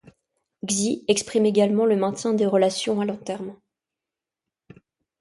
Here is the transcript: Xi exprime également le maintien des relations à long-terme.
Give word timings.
Xi 0.65 1.05
exprime 1.07 1.45
également 1.45 1.85
le 1.85 1.95
maintien 1.95 2.33
des 2.33 2.47
relations 2.47 3.01
à 3.01 3.05
long-terme. 3.05 3.55